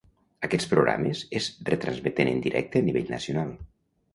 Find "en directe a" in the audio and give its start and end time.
2.35-2.89